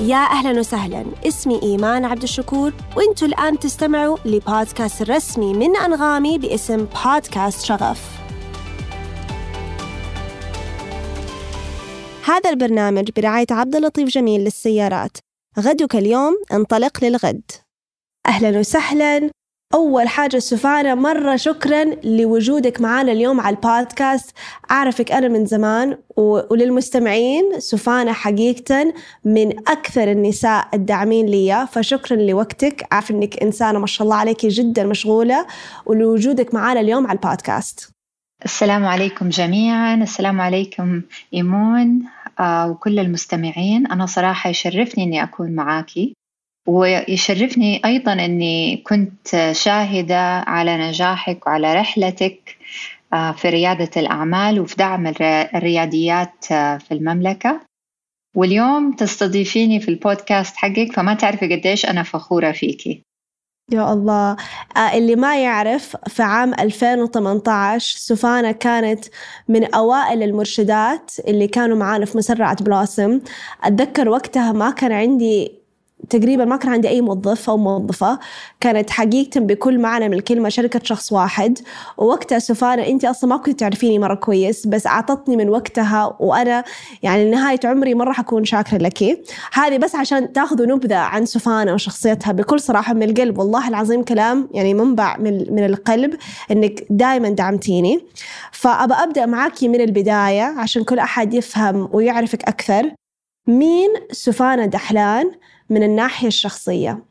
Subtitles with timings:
[0.00, 1.04] يا أهلا وسهلا.
[1.26, 8.20] اسمي إيمان عبد الشكور وإنتوا الآن تستمعوا لبودكاست الرسمي من أنغامي باسم بودكاست شغف.
[12.24, 15.16] هذا البرنامج برعاية عبد اللطيف جميل للسيارات.
[15.58, 17.50] غدك اليوم انطلق للغد.
[18.26, 19.30] أهلا وسهلا.
[19.76, 24.36] أول حاجة سفانة مرة شكرا لوجودك معنا اليوم على البودكاست.
[24.70, 28.94] أعرفك أنا من زمان وللمستمعين سفانة حقيقة
[29.24, 32.86] من أكثر النساء الداعمين لي فشكرا لوقتك.
[32.92, 35.46] عارف أنك إنسانة ما شاء الله عليك جدا مشغولة
[35.86, 37.90] ولوجودك معنا اليوم على البودكاست.
[38.44, 39.94] السلام عليكم جميعا.
[39.94, 41.02] السلام عليكم
[41.34, 42.02] إيمون
[42.40, 43.86] آه، وكل المستمعين.
[43.86, 46.15] أنا صراحة يشرفني أني أكون معاكي.
[46.66, 52.56] ويشرفني أيضا أني كنت شاهدة على نجاحك وعلى رحلتك
[53.12, 55.06] آه، في ريادة الأعمال وفي دعم
[55.54, 57.60] الرياديات آه، في المملكة.
[58.36, 63.02] واليوم تستضيفيني في البودكاست حقك فما تعرفي قديش أنا فخورة فيكي.
[63.72, 64.36] يا الله.
[64.76, 69.04] آه، اللي ما يعرف في عام 2018 سفانة كانت
[69.48, 73.20] من أوائل المرشدات اللي كانوا معانا في مسرعة بلاسم.
[73.64, 75.65] أتذكر وقتها ما كان عندي
[76.10, 78.18] تقريبا ما كان عندي أي موظف أو موظفة
[78.60, 81.58] كانت حقيقة بكل معنى من الكلمة شركة شخص واحد.
[81.98, 86.64] ووقتها سفانة أنت أصلا ما كنت تعرفيني مرة كويس بس أعطتني من وقتها وأنا
[87.02, 89.24] يعني لنهاية عمري مرة حكون شاكرة لك.
[89.52, 93.38] هذه بس عشان تاخذوا نبذة عن سفانة وشخصيتها بكل صراحة من القلب.
[93.38, 96.14] والله العظيم كلام يعني منبع من, من القلب
[96.50, 98.00] أنك دائما دعمتيني.
[98.52, 102.90] فأبى أبدأ معاكي من البداية عشان كل أحد يفهم ويعرفك أكثر.
[103.46, 105.30] مين سفانة دحلان؟
[105.70, 107.02] من الناحية الشخصية.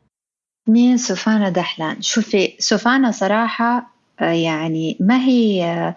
[0.68, 2.02] مين سوفانا دحلان.
[2.02, 3.90] شوفي سوفانا صراحة
[4.20, 5.94] آه، يعني ما هي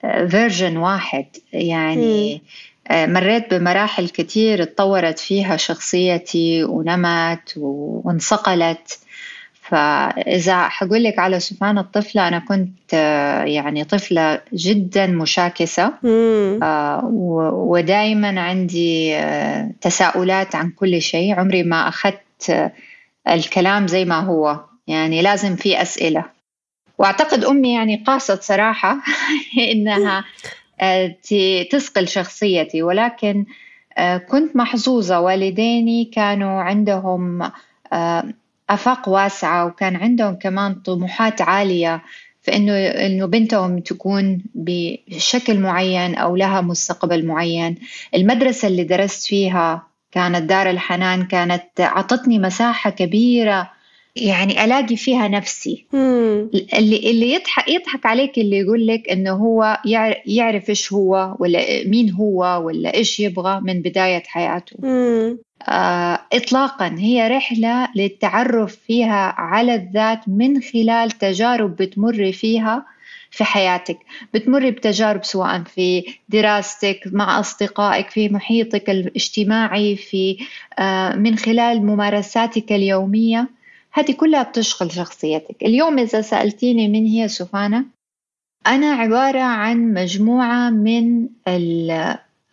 [0.00, 1.26] فيرجن آه، واحد.
[1.52, 2.42] يعني
[2.88, 8.98] آه، مريت بمراحل كتير اتطورت فيها شخصيتي ونمت وانصقلت.
[9.68, 12.92] فإذا حقول لك على سبحان الطفلة أنا كنت
[13.46, 15.92] يعني طفلة جدا مشاكسة
[17.52, 19.18] ودائما عندي
[19.80, 21.34] تساؤلات عن كل شيء.
[21.40, 22.72] عمري ما أخذت
[23.28, 24.60] الكلام زي ما هو.
[24.86, 26.24] يعني لازم في أسئلة.
[26.98, 28.96] وأعتقد أمي يعني قاصد صراحة
[29.72, 30.24] إنها
[31.70, 32.82] تسقل شخصيتي.
[32.82, 33.44] ولكن
[34.28, 35.20] كنت محظوظة.
[35.20, 37.50] والديني كانوا عندهم
[38.70, 42.02] آفاق واسعة وكان عندهم كمان طموحات عالية
[42.42, 47.74] في إنه إنه بنتهم تكون بشكل معين أو لها مستقبل معين.
[48.14, 53.70] المدرسة اللي درست فيها كانت دار الحنان كانت أعطتني مساحة كبيرة
[54.16, 55.86] يعني ألاقي فيها نفسي.
[56.78, 59.78] اللي اللي يضحك يضحك عليك اللي يقول لك إنه هو
[60.26, 64.76] يعرف إيش هو ولا مين هو ولا إيش يبغى من بداية حياته.
[66.32, 72.86] اطلاقا هي رحلة للتعرف فيها على الذات من خلال تجارب بتمر فيها
[73.30, 73.98] في حياتك.
[74.34, 80.38] بتمر بتجارب سواء في دراستك مع أصدقائك في محيطك الاجتماعي في
[80.78, 83.48] آه من خلال ممارساتك اليومية.
[83.92, 85.62] هذه كلها بتشغل شخصيتك.
[85.62, 87.84] اليوم إذا سألتيني من هي سفانة
[88.66, 91.28] أنا عبارة عن مجموعة من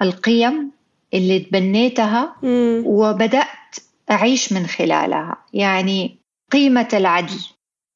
[0.02, 0.73] القيم
[1.14, 2.36] اللي تبنيتها
[2.86, 3.48] وبدأت
[4.12, 5.38] أعيش من خلالها.
[5.54, 6.18] يعني
[6.52, 7.40] قيمة العدل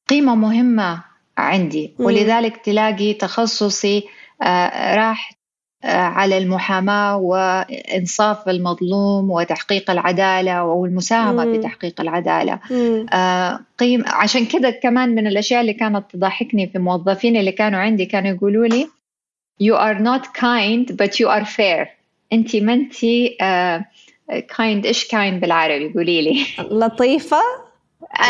[0.08, 1.04] قيمة مهمة
[1.38, 1.94] عندي.
[1.98, 4.04] ولذلك تلاقي تخصصي
[4.42, 5.38] آه، راح
[5.84, 12.58] على المحاماة وإنصاف المظلوم وتحقيق العدالة والمساهمة في تحقيق العدالة.
[13.12, 18.06] آه قيم عشان كده كمان من الأشياء اللي كانت تضحكني في موظفين اللي كانوا عندي
[18.06, 18.88] كانوا يقولوا لي
[19.62, 21.97] you are not kind but you are fair.
[22.32, 23.84] أنت ما أنت uh,
[24.56, 26.46] kind إيش kind بالعربي؟ قولي لي.
[26.70, 27.40] لطيفة.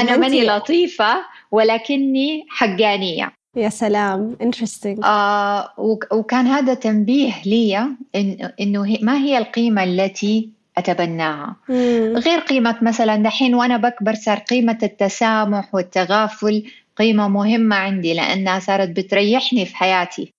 [0.00, 3.32] أنا ماني لطيفة ولكني حقانية.
[3.56, 5.04] يا سلام interesting.
[5.04, 5.72] آه
[6.12, 7.78] وكان هذا تنبيه لي
[8.16, 10.48] إن إنه ما هي القيمة التي
[10.78, 12.16] أتبناها؟ مم.
[12.16, 16.64] غير قيمة مثلا دحين وأنا بكبر صار قيمة التسامح والتغافل
[16.96, 20.32] قيمة مهمة عندي لأنها صارت بتريحني في حياتي.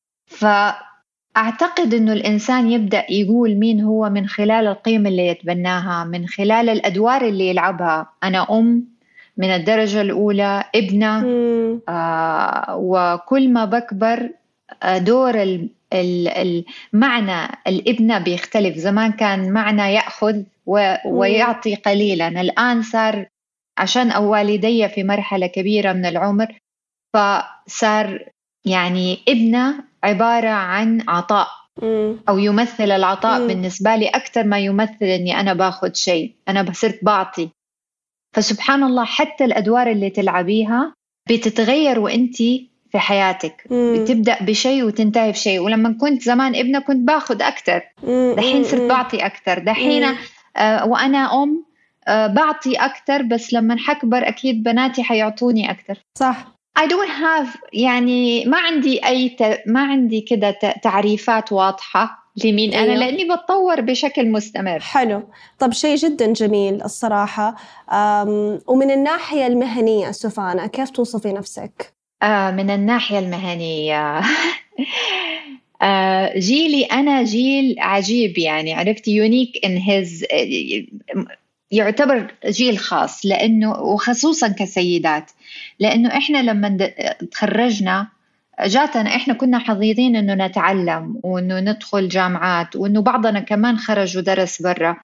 [1.39, 7.21] فأعتقد إنه الإنسان يبدأ يقول مين هو من خلال القيمة اللي يتبناها من خلال الأدوار
[7.27, 8.09] اللي يلعبها.
[8.23, 8.85] أنا أم
[9.37, 11.19] من الدرجة الأولى ابنة
[11.89, 14.29] آه وكل ما بكبر
[14.83, 15.59] آه، دور
[15.93, 18.77] المعنى الابنة بيختلف.
[18.77, 20.41] زمان كان معنى يأخذ
[21.05, 22.27] ويعطي قليلا.
[22.27, 23.25] الآن صار
[23.77, 26.47] عشان والدي في مرحلة كبيرة من العمر
[27.13, 28.25] فصار
[28.65, 31.47] يعني ابنة عبارة عن عطاء.
[32.29, 36.35] أو يمثل العطاء بالنسبة لي أكثر ما يمثل أني أنا باخذ شيء.
[36.49, 37.49] أنا صرت بعطي.
[38.35, 40.93] فسبحان الله حتى الأدوار اللي تلعبيها
[41.29, 42.35] بتتغير وأنت
[42.91, 43.67] في حياتك.
[43.71, 43.93] مم.
[43.97, 45.59] بتبدأ بشيء وتنتهي بشيء.
[45.59, 47.81] ولما كنت زمان ابنة كنت باخذ أكثر
[48.37, 50.15] دحين صرت بعطي أكثر دحين
[50.57, 51.65] آه وأنا أم
[52.07, 56.58] آه بعطي أكثر بس لما حكبر أكيد بناتي حيعطوني أكثر صح.
[56.79, 59.61] I don't have يعني ما عندي أي ت...
[59.65, 60.51] ما عندي كده
[60.83, 62.95] تعريفات واضحة لمين أنا أيوه.
[62.95, 64.79] لأني بتطور بشكل مستمر.
[64.79, 65.23] حلو.
[65.59, 67.55] طب شيء جدا جميل الصراحة.
[68.67, 71.93] ومن الناحية المهنية سفانة كيف توصفي نفسك؟
[72.23, 74.21] آه من الناحية المهنية.
[75.81, 80.25] آه جيلي أنا جيل عجيب يعني عرفت؟ يونيك إن هيز
[81.71, 85.31] يعتبر جيل خاص لأنه وخصوصا كسيدات.
[85.79, 86.77] لأنه إحنا لما
[87.31, 88.07] تخرجنا
[88.65, 94.97] جاتنا إحنا كنا حظيظين إنه نتعلم وإنه ندخل جامعات وإنه بعضنا كمان خرج ودرس برا.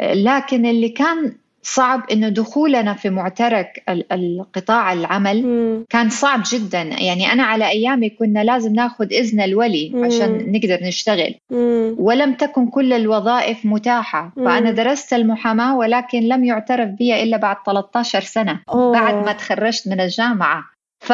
[0.00, 3.82] لكن اللي كان صعب إنه دخولنا في معترك
[4.12, 5.84] القطاع العمل مم.
[5.90, 10.04] كان صعب جدا يعني أنا على أيامي كنا لازم ناخذ إذن الولي مم.
[10.04, 11.96] عشان نقدر نشتغل مم.
[11.98, 14.44] ولم تكن كل الوظائف متاحة مم.
[14.44, 18.92] فأنا درست المحاماة ولكن لم يعترف بي إلا بعد 13 سنة أوه.
[18.92, 20.64] بعد ما تخرجت من الجامعة
[21.00, 21.12] ف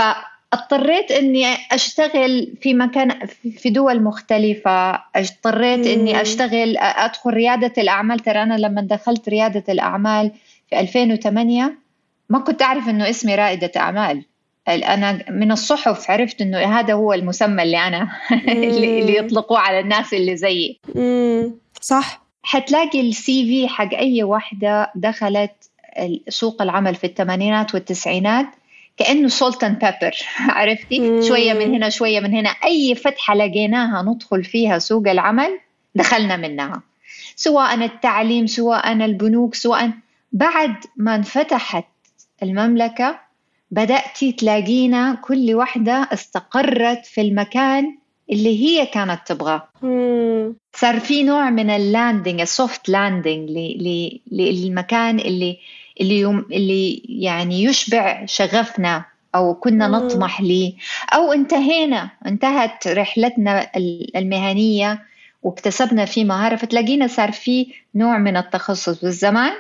[0.53, 3.27] اضطريت إني أشتغل في مكان
[3.57, 4.93] في دول مختلفة.
[5.17, 8.19] اضطريت إني أشتغل أدخل ريادة الأعمال.
[8.19, 10.33] ترى أنا لما دخلت ريادة الأعمال
[10.71, 11.79] في 2008
[12.29, 14.25] ما كنت أعرف إنه اسمي رائدة أعمال.
[14.69, 18.09] أنا من الصحف عرفت إنه هذا هو المسمى اللي أنا
[18.49, 20.79] اللي يطلقوه على الناس اللي زيي.
[21.81, 22.23] صح.
[22.43, 25.53] حتلاقي السي في حق أي وحده دخلت
[26.29, 28.47] سوق العمل في الثمانينات والتسعينات.
[29.01, 31.23] كأنه salt and pepper عرفتي؟ مم.
[31.23, 32.49] شوية من هنا شوية من هنا.
[32.49, 35.61] أي فتحة لقيناها ندخل فيها سوق العمل
[35.95, 36.83] دخلنا منها.
[37.37, 39.91] سواء التعليم سواء البنوك سواء
[40.33, 41.85] بعد ما انفتحت
[42.43, 43.21] المملكة
[43.71, 47.97] بدأتي تلاقينا كل واحدة استقرت في المكان
[48.33, 49.69] اللي هي كانت تبغاه.
[50.73, 53.51] صار في نوع من ال landing ال soft landing
[54.33, 55.59] للمكان اللي
[56.01, 59.05] اللي يوم اللي يعني يشبع شغفنا
[59.35, 59.95] أو كنا مم.
[59.95, 60.73] نطمح ليه
[61.15, 63.71] أو انتهينا انتهت رحلتنا
[64.17, 65.03] المهنية
[65.43, 69.53] واكتسبنا فيه مهارة فتلاقينا صار في نوع من التخصص والزمان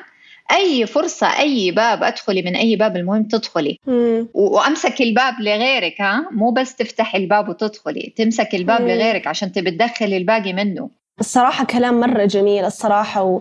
[0.52, 4.28] أي فرصة أي باب أدخلي من أي باب المهم تدخلي مم.
[4.34, 8.88] وأمسك الباب لغيرك ها مو بس تفتح الباب وتدخلي تمسك الباب مم.
[8.88, 13.40] لغيرك عشان تبي تدخلي الباقي منه الصراحة كلام مرة جميل الصراحة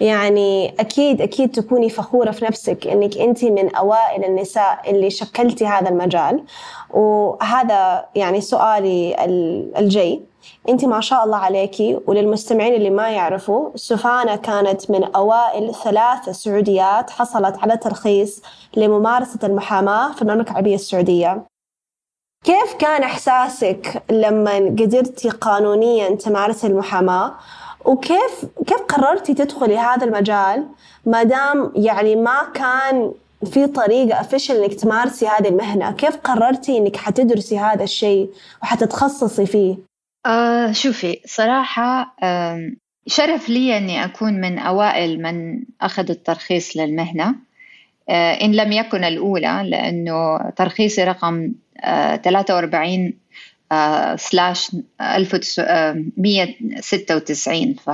[0.00, 5.88] ويعني أكيد أكيد تكوني فخورة في نفسك إنك أنت من أوائل النساء اللي شكلتي هذا
[5.88, 6.44] المجال.
[6.90, 9.16] وهذا يعني سؤالي
[9.78, 10.22] الجاي.
[10.68, 17.10] أنت ما شاء الله عليكي وللمستمعين اللي ما يعرفوا سفانة كانت من أوائل ثلاث سعوديات
[17.10, 18.42] حصلت على ترخيص
[18.76, 21.49] لممارسة المحاماة في المملكة العربية السعودية.
[22.44, 27.34] كيف كان إحساسك لما قدرتي قانونيا تمارسي المحاماة؟
[27.84, 30.66] وكيف كيف قررتي تدخلي هذا المجال
[31.06, 33.12] ما دام يعني ما كان
[33.52, 38.30] في طريقة افيشل إنك تمارسي هذه المهنة، كيف قررتي إنك حتدرسي هذا الشيء
[38.62, 39.76] وحتتخصصي فيه؟
[40.26, 42.72] آه شوفي صراحة آه
[43.06, 47.34] شرف لي إني أكون من أوائل من اخذ الترخيص للمهنة.
[48.10, 51.52] آه إن لم يكن الأولى لأنه ترخيصي رقم
[51.84, 53.12] 43
[54.16, 57.90] سلاش 1196 ف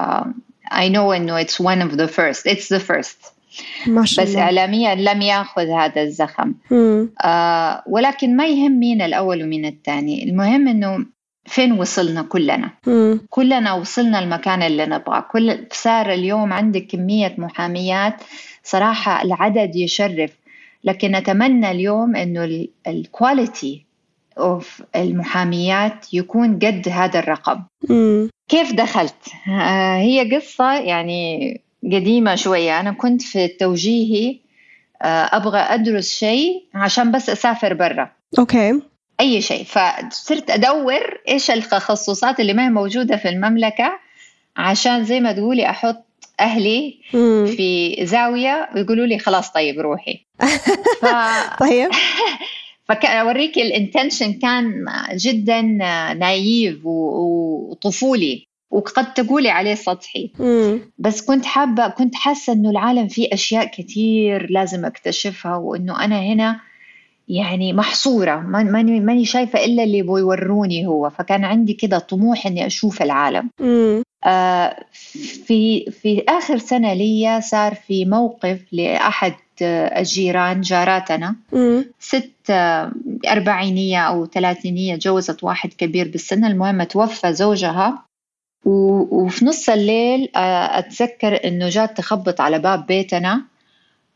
[0.73, 2.47] I know انه it's one of the first.
[2.47, 3.33] It's the first.
[3.87, 4.43] ما شاء بس الله.
[4.43, 6.55] اعلاميا لم يأخذ هذا الزخم.
[7.25, 10.25] آه ولكن ما يهم مين الأول ومين الثاني.
[10.25, 11.07] المهم إنه
[11.47, 13.21] فين وصلنا كلنا؟ مم.
[13.31, 15.21] كلنا وصلنا المكان اللي نبغاه.
[15.21, 18.15] كل صار اليوم عندك كمية محاميات
[18.67, 20.31] صراحة العدد يشرف
[20.85, 23.87] لكن نتمنى اليوم إنه ال quality
[24.39, 27.63] of المحاميات يكون قد هذا الرقم.
[27.89, 28.31] مم.
[28.49, 29.15] كيف دخلت؟
[29.49, 32.81] آه هي قصة يعني قديمة شوية.
[32.81, 34.39] أنا كنت في توجيهي
[35.03, 38.11] آه أبغى أدرس شيء عشان بس أسافر برا.
[38.39, 38.81] okay.
[39.21, 39.65] أي شيء.
[39.65, 43.99] فصرت أدور إيش التخصصات اللي ما هي موجودة في المملكة
[44.57, 46.06] عشان زي ما تقولي أحط
[46.41, 47.47] أهلي مم.
[47.47, 50.27] في زاوية ويقولوا لي خلاص طيب روحي.
[51.03, 51.07] ف...
[51.61, 51.91] طيب.
[52.89, 55.61] فاوريك ال intention كان جدا
[56.19, 60.31] naive وطفولي وقد تقولي عليه سطحي.
[60.39, 60.81] مم.
[60.99, 66.61] بس كنت حابه كنت حاسة إنه العالم فيه أشياء كثير لازم أكتشفها وإنه أنا هنا
[67.29, 68.37] يعني محصورة.
[68.37, 71.11] ماني ماني شايفة إلا اللي بيوروني هو.
[71.11, 73.51] فكان عندي كده طموح إني أشوف العالم.
[75.47, 81.37] في في آخر سنة لي صار في موقف لأحد الجيران جاراتنا.
[81.99, 82.51] ست
[83.29, 86.45] أربعينية أو ثلاثينية جوزت واحد كبير بالسن.
[86.45, 88.03] المهم توفى زوجها.
[88.65, 93.43] وفي نص الليل آه، أتذكر إنه جات تخبط على باب بيتنا.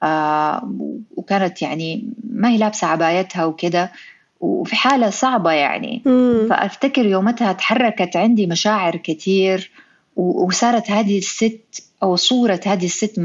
[0.03, 0.73] آه،
[1.17, 3.93] وكانت يعني ما هي لابسة عبايتها وكده.
[4.41, 6.03] وفي حالة صعبة يعني.
[6.49, 9.71] فأفتكر يومتها تحركت عندي مشاعر كتير.
[10.17, 13.21] وصارت هذه الست أو صورة هذه الست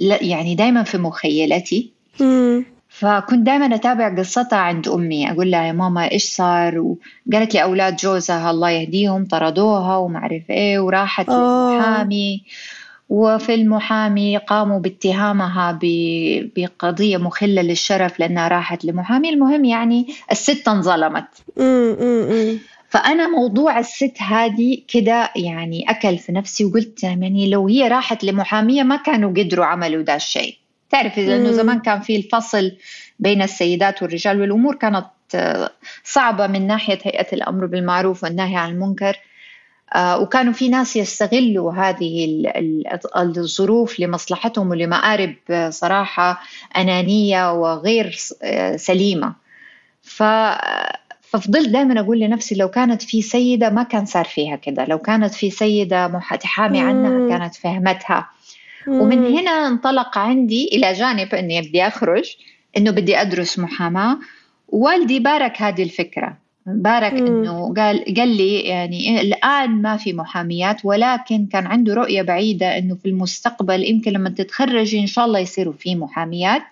[0.00, 1.90] يعني دايما في مخيلتي.
[2.88, 7.96] فكنت دائما أتابع قصتها عند أمي أقول لها يا ماما إيش صار؟ وقالت لي أولاد
[7.96, 12.42] جوزها الله يهديهم طردوها وما أعرف إيه وراحت للمحامي.
[13.08, 15.78] وفي المحامي قاموا باتهامها
[16.56, 21.24] بقضية مخلة للشرف لأنها راحت لمحامي المهم يعني الست انظلمت.
[22.92, 28.82] فأنا موضوع الست هذه كده يعني أكل في نفسي وقلت يعني لو هي راحت لمحامية
[28.82, 30.56] ما كانوا قدروا عملوا ذا الشيء.
[30.90, 32.72] تعرفي لأنه زمان كان في الفصل
[33.18, 35.70] بين السيدات والرجال والأمور كانت آه،
[36.04, 39.16] صعبة من ناحية هيئة الأمر بالمعروف والنهي عن المنكر.
[39.94, 42.42] آه، وكانوا في ناس يستغلوا هذه
[43.16, 46.42] الظروف لمصلحتهم ولمآرب آه، صراحة
[46.76, 48.16] أنانية وغير
[48.76, 49.34] سليمة.
[50.02, 50.22] ف
[51.32, 55.34] ففضلت دائما أقول لنفسي لو كانت في سيدة ما كان صار فيها كذا لو كانت
[55.34, 58.28] في سيدة تحامي عنها كانت فهمتها.
[58.88, 62.36] ومن هنا انطلق عندي إلى جانب إني بدي أخرج
[62.76, 64.18] إنه بدي أدرس محاماة.
[64.68, 66.36] والدي بارك هذه الفكرة.
[66.66, 72.78] بارك إنه قال قال لي يعني الآن ما في محاميات ولكن كان عنده رؤية بعيدة
[72.78, 76.62] إنه في المستقبل يمكن لما تتخرجي إن شاء الله يصيروا في محاميات.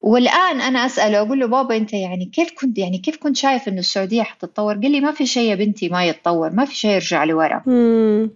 [0.00, 3.78] والآن أنا أسأله أقول له بابا أنت يعني كيف كنت يعني كيف كنت شايف إنه
[3.78, 7.24] السعودية حتتطور؟ قال لي ما في شيء يا بنتي ما يتطور، ما في شيء يرجع
[7.24, 7.62] لورا.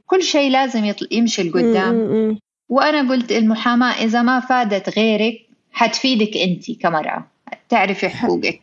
[0.07, 2.39] كل شيء لازم يمشي لقدام.
[2.69, 5.35] وأنا قلت المحاماة إذا ما فادت غيرك
[5.73, 7.27] حتفيدك أنت كمرأة،
[7.69, 8.61] تعرفي حقوقك.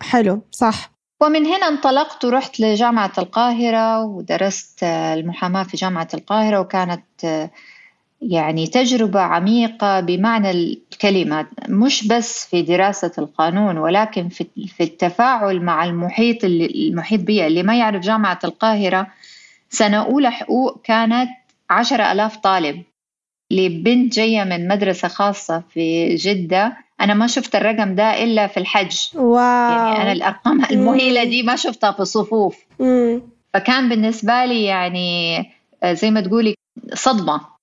[0.00, 0.90] حلو صح.
[1.22, 7.50] ومن هنا انطلقت ورحت لجامعة القاهرة ودرست المحاماة في جامعة القاهرة وكانت
[8.22, 14.46] يعني تجربة عميقة بمعنى الكلمة مش بس في دراسة القانون ولكن في
[14.76, 19.06] في التفاعل مع المحيط اللي المحيط بي اللي ما يعرف جامعة القاهرة.
[19.70, 21.28] سنة أولى حقوق كانت
[21.70, 22.82] عشرة ألاف طالب.
[23.50, 26.76] لبنت جاية من مدرسة خاصة في جدة.
[27.00, 28.96] أنا ما شفت الرقم ده إلا في الحج.
[29.14, 29.38] واو.
[29.72, 32.56] يعني أنا الأرقام المهيلة دي ما شفتها في صفوف
[33.54, 35.38] فكان بالنسبة لي يعني
[35.82, 36.54] آه، زي ما تقولي
[36.94, 37.55] صدمة.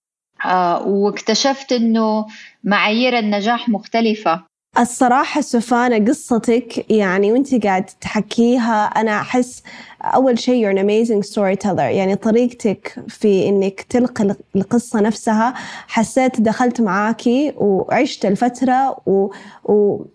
[0.86, 2.26] واكتشفت إنه
[2.64, 4.54] معايير النجاح مختلفة.
[4.80, 9.64] الصراحة سفانة قصتك يعني وأنت قاعد تحكيها أنا أحس
[10.02, 11.80] أول شيء you're an amazing storyteller.
[11.80, 15.54] يعني طريقتك في إنك تلقي القصة نفسها
[15.88, 19.30] حسيت دخلت معاكي وعشت الفترة و,
[19.64, 20.06] و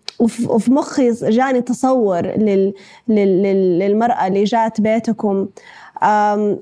[0.49, 2.75] وفي مخي جاني تصور لل...
[3.09, 3.43] لل...
[3.79, 5.49] للمرأة اللي جات بيتكم.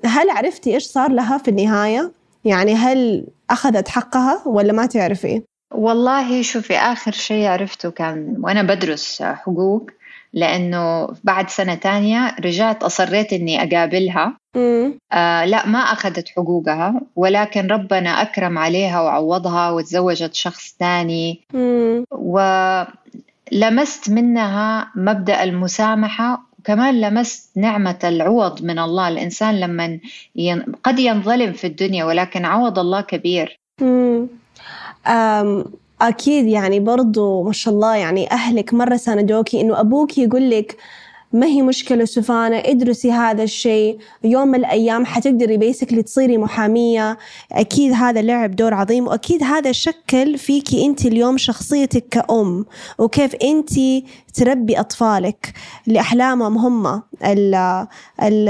[0.05, 2.11] هل عرفتي إيش صار لها في النهاية؟
[2.47, 5.43] يعني هل أخذت حقها ولا ما تعرفي؟
[5.75, 9.91] والله شوفي آخر شيء عرفته كان وأنا بدرس حقوق
[10.33, 14.37] لأنه بعد سنة تانية رجعت أصريت إني أقابلها.
[15.13, 21.41] آه لا ما أخذت حقوقها ولكن ربنا أكرم عليها وعوضها وتزوجت شخص ثاني
[22.11, 29.09] ولمست منها مبدأ المسامحة وكمان لمست نعمة العوض من الله.
[29.09, 29.99] الإنسان لما
[30.37, 30.63] ين...
[30.85, 33.61] قد ينظلم في الدنيا ولكن عوض الله كبير.
[36.01, 40.77] أكيد يعني برضو ما شاء الله يعني أهلك مرة ساندوكي إنه أبوك يقول لك
[41.33, 43.99] ما هي مشكلة سفانة ادرسي هذا الشيء.
[44.25, 47.19] يوم من الأيام حتقدري بيسكلي تصيري محامية.
[47.53, 52.65] أكيد هذا لعب دور عظيم وأكيد هذا شكل فيكي أنت اليوم شخصيتك كأم.
[52.99, 53.71] وكيف أنت
[54.35, 55.53] تربي أطفالك
[55.87, 57.03] لأحلامهم هم.
[57.25, 57.55] ال
[58.23, 58.49] ال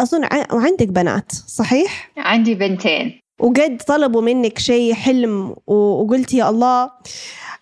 [0.00, 3.20] أظن وعندك بنات صحيح؟ عندي بنتين.
[3.40, 6.90] وقد طلبوا منك شيء حلم وقلتي يا الله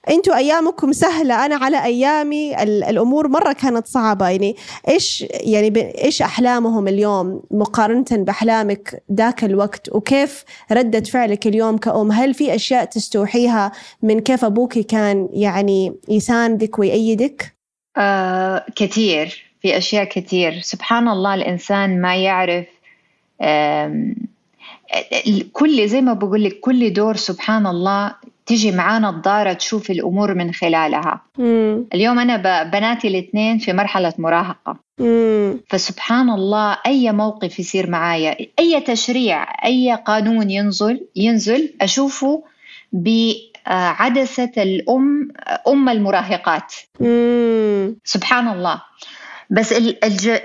[0.08, 1.46] أنتوا ايامكم سهلة.
[1.46, 4.28] أنا على ايامي الأمور مرة كانت صعبة.
[4.28, 4.56] يعني
[4.88, 12.34] إيش يعني إيش احلامهم اليوم مقارنة بأحلامك ذاك الوقت؟ وكيف ردة فعلك اليوم كأم؟ هل
[12.34, 13.72] في أشياء تستوحيها
[14.02, 17.56] من كيف أبوك كان يعني يساندك ويأيدك؟
[17.96, 22.66] آه كثير في أشياء كثير سبحان الله الإنسان ما يعرف
[25.52, 28.14] كل زي ما بقول لك كل دور سبحان الله
[28.46, 31.84] تيجي معاه نظارة تشوف الأمور من خلالها مم.
[31.94, 35.60] اليوم أنا بناتي الاثنين في مرحلة مراهقة مم.
[35.68, 42.42] فسبحان الله أي موقف يصير معايا أي تشريع أي قانون ينزل ينزل أشوفه
[42.92, 45.28] بعدسة الأم
[45.68, 47.96] أم المراهقات مم.
[48.04, 48.82] سبحان الله
[49.50, 49.72] بس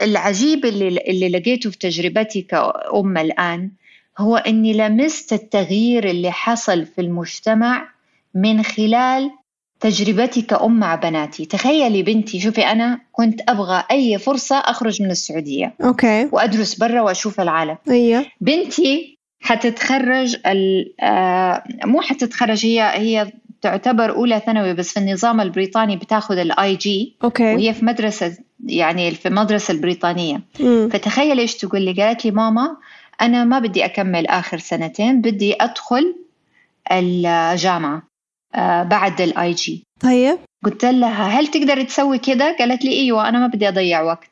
[0.02, 3.72] العجيب اللي, اللي لقيته في تجربتي كأم الآن
[4.18, 7.88] هو أني لمست التغيير اللي حصل في المجتمع
[8.36, 9.32] من خلال
[9.80, 11.46] تجربتي كأم مع بناتي.
[11.46, 15.74] تخيلي بنتي شوفي أنا كنت أبغى أي فرصة أخرج من السعودية.
[15.84, 16.30] أوكي.
[16.32, 17.78] وأدرس برا وأشوف العالم.
[17.90, 18.26] أيوة.
[18.42, 20.38] بنتي حتتخرج
[21.02, 27.16] آه، مو حتتخرج هي هي تعتبر أولى ثانوي بس في النظام البريطاني بتاخذ ال IG
[27.24, 27.56] okay.
[27.56, 30.42] وهي في مدرسة يعني في المدرسة البريطانية.
[30.60, 30.90] مم.
[30.94, 32.78] فتخيل إيش تقول لي قالت لي ماما
[33.22, 36.16] أنا ما بدي أكمل آخر سنتين بدي أدخل
[36.92, 38.04] الجامعة
[38.56, 40.38] آه، بعد ال IG طيب.
[40.66, 44.30] قلت لها هل تقدر تسوي كذا؟ قالت لي إيوه أنا ما بدي أضيع وقت.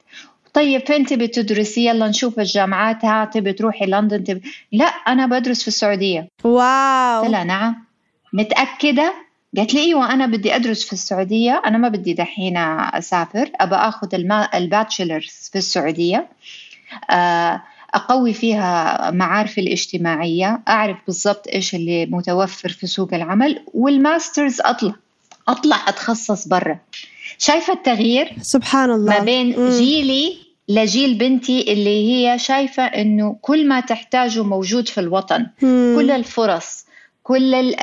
[0.54, 4.42] طيب فين تبي تدرسي؟ يلا نشوف الجامعات ها تبي تروحي لندن تبي.
[4.72, 6.28] لا أنا بدرس في السعودية.
[6.44, 7.22] wow.
[7.22, 7.86] قلت لها نعم.
[8.34, 9.14] متأكدة؟
[9.58, 14.16] قالت لي إيوه أنا بدي أدرس في السعودية أنا ما بدي دحين أسافر أبغى آخذ
[14.56, 16.28] ال bachelor's في السعودية
[17.10, 24.62] آه أقوي فيها معارفي الاجتماعية أعرف بالضبط إيش اللي متوفر في سوق العمل وال master's
[24.62, 24.94] أطلع
[25.48, 26.80] أطلع أتخصص برا
[27.38, 29.70] شايفة التغيير سبحان الله ما بين مم.
[29.70, 30.38] جيلي
[30.70, 35.96] لجيل بنتي اللي هي شايفة إنه كل ما تحتاجه موجود في الوطن مم.
[35.98, 36.86] كل الفرص
[37.24, 37.76] كل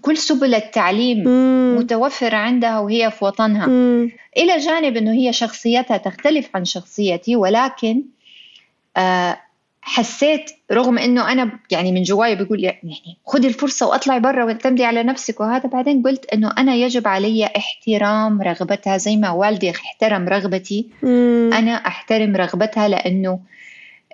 [0.00, 1.76] كل سبل التعليم مم.
[1.78, 4.10] متوفرة عندها وهي في وطنها مم.
[4.36, 8.13] إلى جانب إنه هي شخصيتها تختلف عن شخصيتي ولكن آه،
[9.86, 15.02] حسيت رغم إنه أنا يعني من جواي بقول يعني خذي الفرصة وأطلعي برا واعتمدي على
[15.02, 15.68] نفسك وهذا.
[15.68, 20.88] بعدين قلت إنه أنا يجب علي احترام رغبتها زي ما والدي احترم رغبتي.
[21.02, 21.50] مم.
[21.54, 23.40] أنا أحترم رغبتها لأنه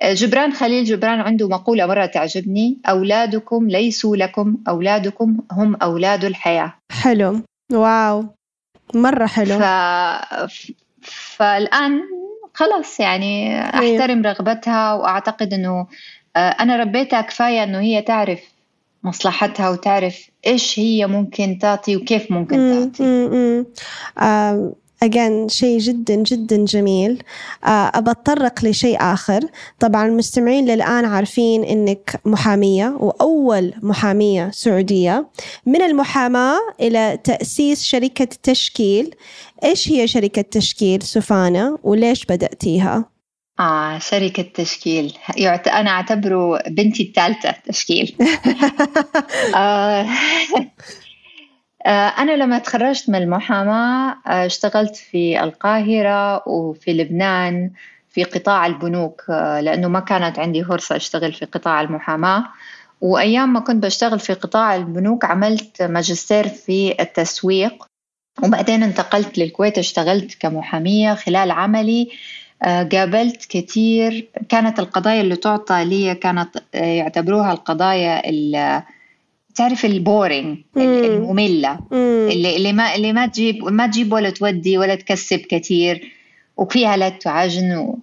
[0.02, 2.78] آه، جبران خليل جبران عنده مقولة مرة تعجبني.
[2.88, 6.74] أولادكم ليسوا لكم أولادكم هم أولاد الحياة.
[7.02, 7.40] حلو.
[7.72, 8.24] واو.
[8.94, 9.58] مرة حلو.
[9.58, 9.62] ف...
[11.02, 12.00] فالآن
[12.60, 14.00] خلاص يعني أيوه.
[14.00, 15.86] أحترم رغبتها وأعتقد إنه
[16.36, 18.40] آه، أنا ربيتها كفاية إنه هي تعرف
[19.02, 23.04] مصلحتها وتعرف إيش هي ممكن تعطي وكيف ممكن تعطي
[25.02, 27.22] أجان شيء جدا جدا جميل.
[27.64, 29.40] آه، أتطرق لشيء آخر.
[29.78, 35.28] طبعا المستمعين للآن عارفين أنك محامية وأول محامية سعودية.
[35.66, 39.14] من المحاماة إلى تأسيس شركة تشكيل.
[39.64, 43.04] إيش هي شركة تشكيل سفانة وليش بدأتيها؟
[43.60, 45.14] آه شركة تشكيل.
[45.36, 45.68] يعت...
[45.68, 48.16] أنا أعتبره بنتي الثالثة تشكيل.
[49.54, 50.06] آه آه،
[51.88, 57.70] أنا لما تخرجت من المحاماة آه، اشتغلت في القاهرة وفي لبنان
[58.08, 62.44] في قطاع البنوك آه، لأنه ما كانت عندي فرصة أشتغل في قطاع المحاماة.
[63.00, 67.86] وأيام ما كنت بشتغل في قطاع البنوك عملت ماجستير في التسويق.
[68.44, 72.08] وبعدين انتقلت للكويت اشتغلت كمحامية خلال عملي.
[72.62, 78.28] قابلت كثير كانت القضايا اللي تعطى لي كانت يعتبروها القضايا
[79.54, 81.78] تعرف البورينج المملة.
[81.92, 86.12] اللي اللي ما اللي ما تجيب ما تجيب ولا تودي ولا تكسب كثير
[86.56, 87.98] وفيها لا تعجن و...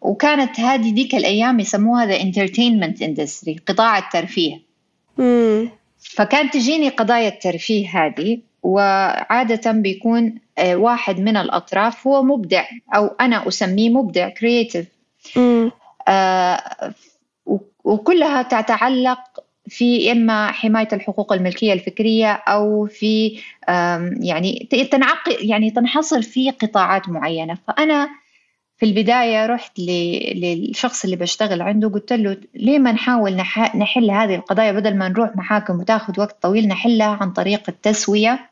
[0.00, 4.60] وكانت هذه ديك الأيام يسموها the entertainment industry قطاع الترفيه.
[5.18, 5.70] مم.
[5.98, 13.48] فكانت تجيني قضايا الترفيه هذه وعادة بيكون آه، واحد من الأطراف هو مبدع أو أنا
[13.48, 14.86] أسميه مبدع creative
[16.08, 16.60] آه
[17.84, 19.18] وكلها تتعلق
[19.68, 23.40] في إما حماية الحقوق الملكية الفكرية أو في
[24.20, 27.58] يعني تنعق يعني تنحصر في قطاعات معينة.
[27.68, 28.08] فأنا
[28.76, 33.36] في البداية رحت للشخص اللي بشتغل عنده قلت له ليه ما نحاول
[33.74, 38.50] نحل هذه القضايا بدل ما نروح محاكم وتاخذ وقت طويل نحلها عن طريق التسوية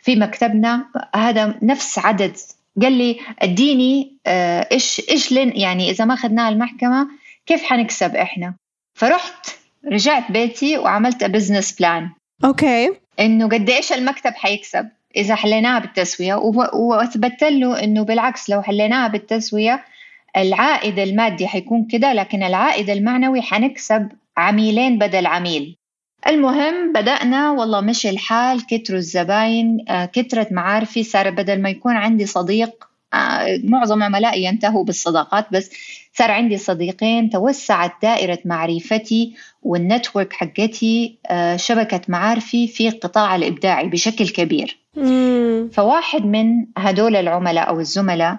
[0.00, 0.86] في مكتبنا.
[1.14, 2.36] هذا نفس عدد.
[2.82, 7.08] قال لي أديني آه، إيش إيش يعني إذا ما أخذناها المحكمة
[7.46, 8.54] كيف حنكسب إحنا؟
[8.94, 12.10] فرحت رجعت بيتي وعملت business plan
[12.44, 14.88] أوكي إنه قد إيش المكتب حيكسب.
[15.16, 16.34] إذا حليناها بالتسوية
[16.74, 19.84] وأثبت له إنه بالعكس لو حليناها بالتسوية
[20.36, 25.76] العائد المادي حيكون كده لكن العائد المعنوي حنكسب عميلين بدل عميل.
[26.26, 32.26] المهم بدأنا والله مشي الحال كتروا الزباين آه، كترت معارفي صار بدل ما يكون عندي
[32.26, 32.88] صديق
[33.64, 35.70] معظم عملائي ينتهوا بالصداقات بس
[36.18, 44.28] صار عندي صديقين توسعت دائرة معرفتي والنتورك حقتي آه، شبكة معارفي في القطاع الإبداعي بشكل
[44.28, 44.78] كبير.
[45.72, 48.38] فواحد من هدول العملاء أو الزملاء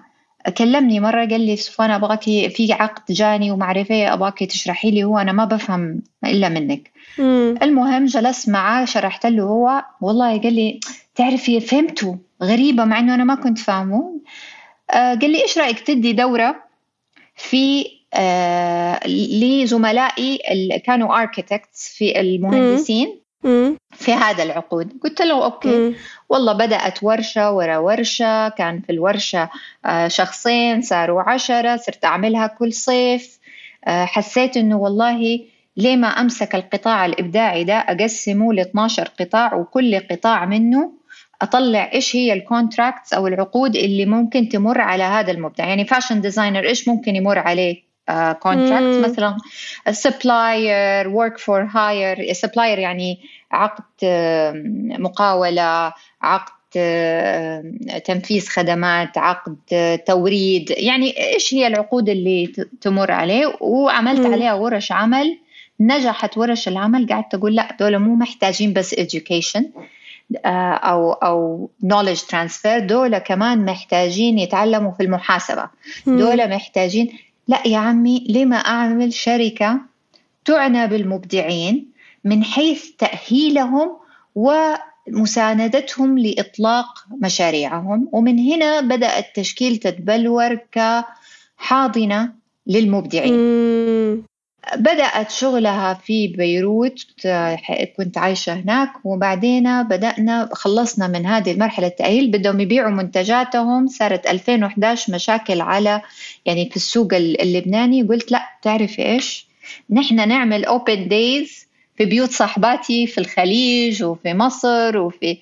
[0.57, 5.31] كلمني مرة قال لي سفان أبغاك في عقد جاني ومعرفة أبغاك تشرحي لي هو أنا
[5.31, 6.91] ما بفهم إلا منك.
[7.19, 7.55] مم.
[7.61, 10.79] المهم جلست معاه شرحت له هو والله قال لي
[11.15, 13.95] تعرفي فهمته غريبة مع إنه أنا ما كنت فاهمه.
[13.97, 14.15] آه
[14.93, 16.55] قال لي إيش رأيك تدي دورة
[17.35, 23.21] في آه لزملائي اللي كانوا architects في المهندسين
[23.91, 24.93] في هذا العقود.
[25.03, 25.95] قلت له okay.
[26.29, 29.49] والله بدأت ورشة ورا ورشة كان في الورشة
[29.85, 33.39] آه، شخصين صاروا عشرة صرت أعملها كل صيف.
[33.87, 35.39] آه، حسيت إنه والله
[35.77, 40.91] ليه ما أمسك القطاع الإبداعي ده أقسمه ل 12 قطاع وكل قطاع منه
[41.41, 46.21] أطلع إيش هي ال contracts أو العقود اللي ممكن تمر على هذا المبدع يعني fashion
[46.21, 47.85] designer إيش ممكن يمر عليه؟
[48.39, 49.37] contract uh, مثلا.
[49.91, 53.19] supplier work for hire supplier يعني
[53.51, 53.83] عقد
[54.99, 56.55] مقاولة عقد
[58.05, 59.55] تنفيذ خدمات عقد
[60.07, 60.73] توريد.
[60.77, 65.39] يعني إيش هي العقود اللي تمر عليه؟ وعملت عليها ورش عمل.
[65.79, 67.07] نجحت ورش العمل.
[67.07, 69.63] قعدت أقول لا دول مو محتاجين بس education.
[69.65, 69.94] آه،
[70.45, 75.69] أو أو knowledge transfer دول كمان محتاجين يتعلموا في المحاسبة.
[76.07, 79.79] دول محتاجين لا يا عمي ليه ما أعمل شركة
[80.45, 81.91] تعنى بالمبدعين
[82.23, 83.97] من حيث تأهيلهم
[84.35, 88.09] ومساندتهم لإطلاق مشاريعهم.
[88.11, 92.33] ومن هنا بدات تشكيل تتبلور كحاضنة
[92.67, 93.33] للمبدعين.
[94.75, 97.05] بدأت شغلها في بيروت
[97.97, 105.13] كنت عايشة هناك وبعدين بدأنا خلصنا من هذه المرحلة التأهيل بدهم يبيعوا منتجاتهم صارت 2011
[105.13, 106.01] مشاكل على
[106.45, 108.03] يعني في السوق اللبناني.
[108.03, 109.47] قلت لا تعرفي إيش؟
[109.89, 111.65] نحن نعمل open days
[111.97, 115.37] في بيوت صاحباتي في الخليج وفي مصر وفي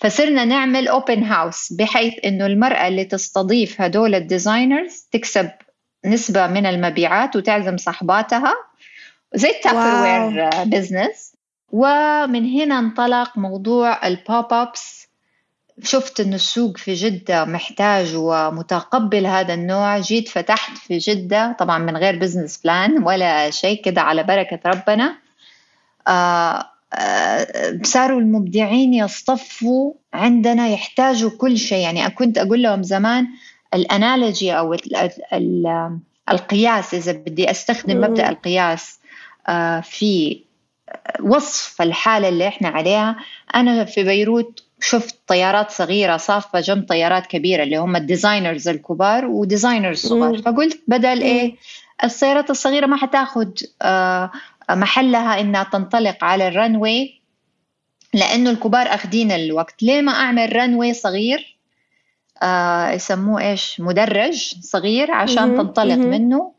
[0.00, 5.50] فصرنا نعمل open house بحيث إنه المرأة اللي تستضيف هدول ال designers تكسب
[6.04, 8.54] نسبة من المبيعات وتعزم صحباتها
[9.34, 11.32] زي ال Tupperware business
[11.72, 15.08] ومن هنا انطلق موضوع ال pop ups
[15.82, 19.98] شفت إنه السوق في جدة محتاج ومتقبل هذا النوع.
[19.98, 25.18] جيت فتحت في جدة طبعا من غير business plan ولا شيء كده على بركة ربنا.
[26.08, 31.78] آه آه صاروا المبدعين يصطفوا عندنا يحتاجوا كل شيء.
[31.78, 33.26] يعني كنت أقول لهم زمان
[33.74, 34.76] ال analogy أو
[36.30, 39.00] القياس إذا بدي أستخدم مبدأ القياس
[39.48, 40.40] آه، في
[41.22, 43.16] وصف الحالة اللي إحنا عليها.
[43.54, 49.26] أنا في بيروت شفت طيارات صغيرة صافة جنب طيارات كبيرة اللي هم ال designers الكبار
[49.26, 50.38] و designers صغار.
[50.42, 51.56] فقلت بدل إيه
[52.04, 53.48] الطيارات الصغيرة ما حتاخذ
[53.82, 54.30] آه،
[54.70, 57.20] محلها إنها تنطلق على ال runway
[58.14, 59.82] لأنه الكبار أخذين الوقت.
[59.82, 61.57] ليه ما أعمل runway صغير؟
[62.42, 65.56] آه يسموه إيش مدرج صغير عشان.
[65.56, 65.94] تنطلق.
[65.94, 66.52] منه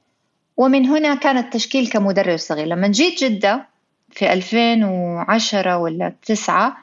[0.57, 3.65] ومن هنا كان التشكيل كمدرج صغير لما جيت جدة
[4.11, 6.77] في 2010 ولا 9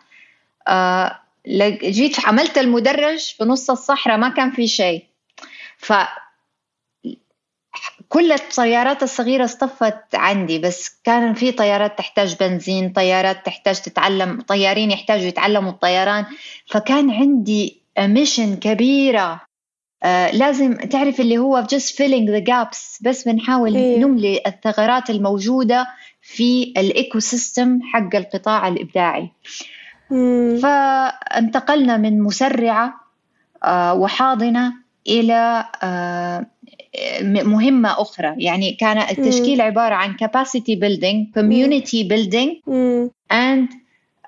[0.68, 1.18] آه
[1.82, 5.04] جيت عملت المدرج في نص الصحراء ما كان في شيء
[5.78, 5.92] ف
[8.08, 14.90] كل الطيارات الصغيرة اصطفت عندي بس كان في طيارات تحتاج بنزين طيارات تحتاج تتعلم طيارين
[14.90, 16.24] يحتاجوا يتعلموا الطيران
[16.66, 19.40] فكان عندي ميشن كبيرة
[20.02, 23.98] آه لازم تعرف اللي هو just filling the gaps بس بنحاول إيه.
[23.98, 25.86] نملي الثغرات الموجودة
[26.22, 29.30] في ال ecosystem حق القطاع الإبداعي
[30.10, 30.58] مم.
[30.62, 32.94] فانتقلنا من مسرعة
[33.64, 34.72] آه وحاضنة
[35.06, 36.46] إلى آه
[37.22, 39.62] مهمة أخرى يعني كان التشكيل مم.
[39.64, 42.08] عبارة عن capacity building community مم.
[42.08, 42.50] building
[43.32, 43.68] and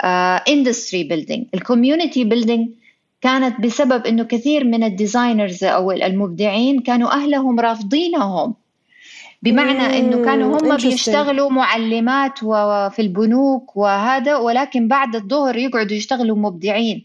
[0.04, 2.77] uh, industry building ال community building
[3.20, 8.54] كانت بسبب إنه كثير من الديزاينرز أو المبدعين كانوا أهلهم رافضينهم.
[9.42, 17.04] بمعنى إنه كانوا هم بيشتغلوا معلمات وفي البنوك وهذا ولكن بعد الظهر يقعدوا يشتغلوا مبدعين.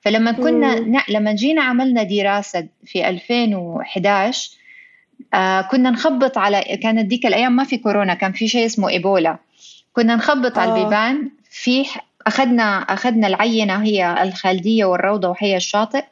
[0.00, 1.00] فلما كنا ن...
[1.08, 4.50] لما جينا عملنا دراسة في 2011
[5.34, 9.38] آه كنا نخبط على كانت ديك الأيام ما في كورونا كان في شيء اسمه إيبولا.
[9.92, 10.62] كنا نخبط آه.
[10.62, 11.84] على البيبان في
[12.26, 16.04] أخذنا أخذنا العينة هي الخالدية والروضة وحي الشاطئ.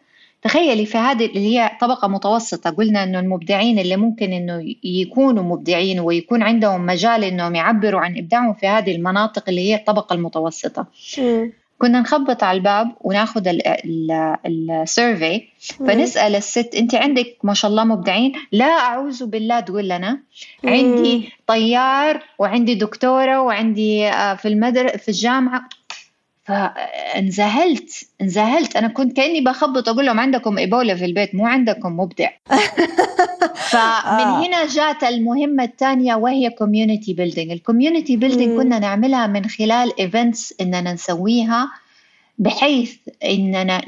[0.42, 6.01] تخيلي في هذه اللي هي طبقة متوسطة قلنا إنه المبدعين اللي ممكن إنه يكونوا مبدعين
[6.01, 10.87] ويكون عندهم مجال إنهم يعبروا عن إبداعهم في هذه المناطق اللي هي الطبقة المتوسطة.
[11.79, 13.42] كنا نخبط على الباب وناخذ
[14.47, 15.42] السيرفي
[15.88, 19.61] فنسأل الست أنت عندك ما شاء الله مبدعين؟ لا أعوذ بالله.
[19.61, 20.21] تقول لنا
[20.64, 25.69] عندي طيار وعندي دكتورة وعندي آه، في المدر في الجامعة.
[26.47, 28.77] فانذهلت انذهلت.
[28.77, 32.31] أنا كنت كأني بخبط أقول لهم عندكم إيبولا في البيت مو عندكم مبدع.
[33.71, 34.47] فمن آه.
[34.47, 40.55] هنا جات المهمة الثانية وهي community building ال community building كنا نعملها من خلال events
[40.61, 41.69] إننا نسويها.
[42.38, 43.83] بحيث إننا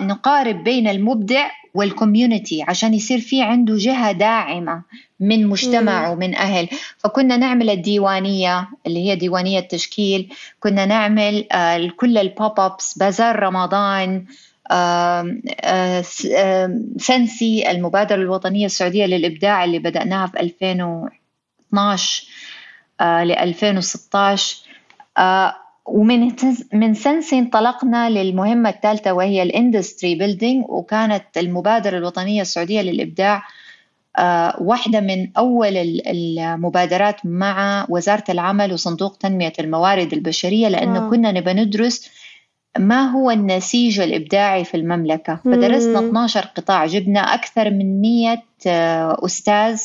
[0.00, 4.82] نقارب بين المبدع وال community عشان يصير في عنده جهة داعمة
[5.20, 6.68] من مجتمع ومن أهل.
[6.98, 13.38] فكنا نعمل الديوانية اللي هي ديوانية تشكيل كنا نعمل آه، كل ال pop ups بازار
[13.42, 14.24] رمضان
[16.98, 22.24] سنسي المبادرة الوطنية السعودية للإبداع اللي بدأناها في 2012
[23.00, 24.56] ل 2016
[25.86, 26.32] ومن
[26.72, 33.42] من سنسي انطلقنا للمهمة الثالثة وهي ال industry building وكانت المبادرة الوطنية السعودية للإبداع
[34.18, 41.52] آه، واحدة من أول المبادرات مع وزارة العمل وصندوق تنمية الموارد البشرية لأنه كنا نبغى
[41.52, 42.10] ندرس
[42.78, 45.40] ما هو النسيج الإبداعي في المملكة.
[45.44, 49.82] فدرسنا 12 قطاع جبنا أكثر من 100 آه، أستاذ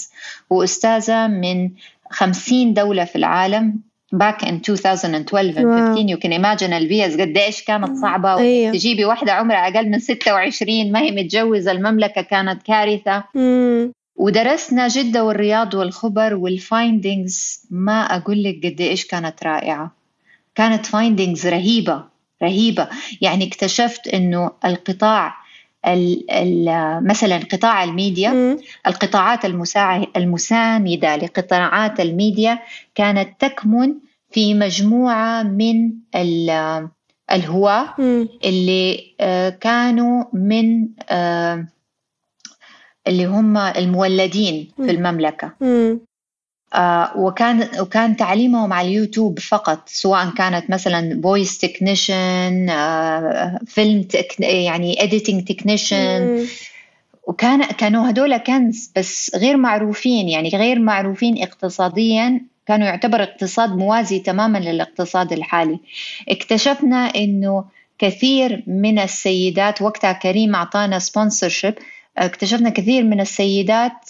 [0.49, 1.71] وأستاذة من
[2.09, 3.86] 50 دولة في العالم.
[4.15, 8.37] Back in 2012 and 15 you can imagine الفيز قديش كانت صعبة.
[8.37, 8.71] أيوه.
[8.71, 13.23] تجيبي واحدة عمرها أقل من 26 ما هي متجوزة المملكة كانت كارثة.
[13.35, 13.91] مم.
[14.15, 19.91] ودرسنا جدة والرياض والخبر وال findings ما أقول لك قد إيش كانت رائعة.
[20.55, 22.03] كانت findings رهيبة
[22.43, 22.87] رهيبة.
[23.21, 25.46] يعني اكتشفت إنه القطاع ال ال
[27.01, 28.57] مثلا قطاع الميديا م.
[28.87, 29.45] القطاعات
[30.15, 32.59] المساندة لقطاعات الميديا
[32.95, 33.95] كانت تكمن
[34.31, 35.91] في مجموعة من
[37.31, 37.95] الهواة
[38.45, 41.67] اللي آه، كانوا من آه،
[43.07, 45.51] اللي هم المولدين في المملكة.
[47.15, 54.07] وكان وكان تعليمهم على اليوتيوب فقط سواء كانت مثلا voice technician آه فيلم
[54.39, 56.45] يعني editing technician
[57.27, 64.19] وكان كانوا هدول كنز بس غير معروفين يعني غير معروفين اقتصاديا كانوا يعتبر اقتصاد موازي
[64.19, 65.79] تماما للاقتصاد الحالي.
[66.29, 67.65] اكتشفنا إنه
[67.99, 71.73] كثير من السيدات وقتها كريم أعطانا sponsorship
[72.17, 74.09] اكتشفنا كثير من السيدات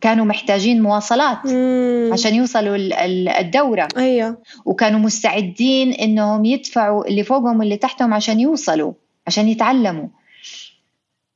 [0.00, 2.10] كانوا محتاجين مواصلات مم.
[2.12, 2.76] عشان يوصلوا
[3.40, 4.38] الدورة أيوة.
[4.64, 8.92] وكانوا مستعدين إنهم يدفعوا اللي فوقهم واللي تحتهم عشان يوصلوا
[9.26, 10.08] عشان يتعلموا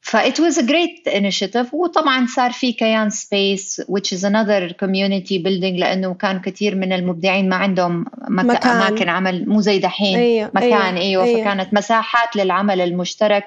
[0.00, 5.38] ف it was a great initiative وطبعا صار في كيان سبيس which is another community
[5.42, 8.44] building لأنه كان كثير من المبدعين ما عندهم مك...
[8.44, 8.70] مكان.
[8.76, 10.50] أماكن عمل مو زي دحين أيوة.
[10.54, 11.24] مكان أيوة.
[11.24, 11.42] أيوة.
[11.42, 13.44] فكانت مساحات للعمل المشترك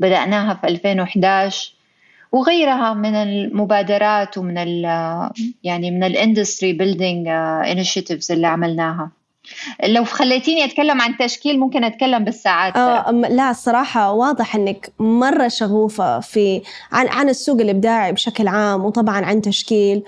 [0.00, 1.72] بدأناها في 2011
[2.32, 4.84] وغيرها من المبادرات ومن ال
[5.62, 9.10] يعني من ال industry building initiatives اللي عملناها.
[9.86, 12.76] لو خليتيني أتكلم عن تشكيل ممكن أتكلم بالساعات.
[12.76, 16.62] آه لا الصراحة واضح إنك مرة شغوفة في
[16.92, 20.02] عن عن السوق الإبداعي بشكل عام وطبعا عن تشكيل.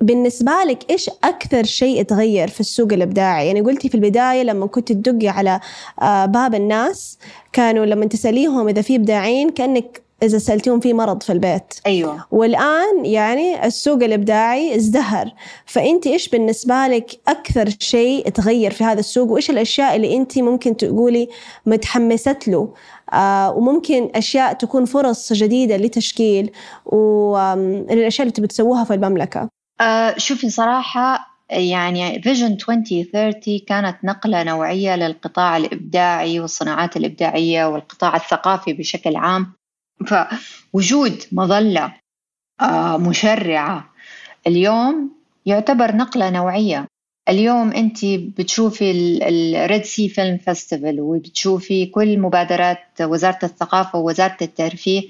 [0.00, 4.92] بالنسبة لك إيش أكثر شيء تغير في السوق الإبداعي؟ يعني قلتي في البداية لما كنت
[4.92, 5.60] تدقي على
[6.02, 7.18] آه باب الناس
[7.52, 11.74] كانوا لما تسأليهم إذا في إبداعين كأنك إذا سألتيهم في مرض في البيت.
[11.86, 12.24] أيوة.
[12.30, 15.32] والآن يعني السوق الإبداعي ازدهر.
[15.66, 20.76] فأنت إيش بالنسبة لك أكثر شيء تغير في هذا السوق؟ وإيش الأشياء اللي أنت ممكن
[20.76, 21.28] تقولي
[21.66, 22.74] متحمست له؟
[23.12, 26.50] آه وممكن أشياء تكون فرص جديدة لتشكيل
[26.86, 29.48] والأشياء اللي تبي تسووها في المملكة.
[29.80, 38.72] آه شوفي صراحة يعني فيجن 2030 كانت نقلة نوعية للقطاع الإبداعي والصناعات الإبداعية والقطاع الثقافي
[38.72, 39.57] بشكل عام.
[40.06, 41.94] فوجود مظلة
[42.60, 43.90] آه، مشرعة.
[44.46, 45.10] اليوم
[45.46, 46.86] يعتبر نقلة نوعية.
[47.28, 48.90] اليوم انت بتشوفي
[49.28, 55.02] ال Red Sea Film Festival وبتشوفي كل مبادرات وزارة الثقافة ووزارة الترفيه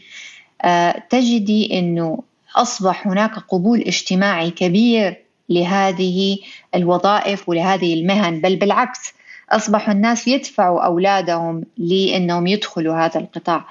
[0.62, 2.22] آه، تجدي إنه
[2.56, 6.38] أصبح هناك قبول اجتماعي كبير لهذه
[6.74, 9.12] الوظائف ولهذه المهن بل بالعكس
[9.50, 13.64] اصبحوا الناس يدفعوا أولادهم لأنهم يدخلوا هذا القطاع.